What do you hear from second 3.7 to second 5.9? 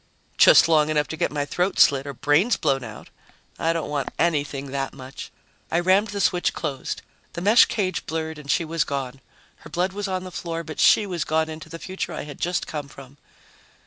don't want anything that much." I